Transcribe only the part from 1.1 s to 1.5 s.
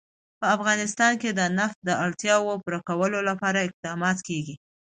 کې د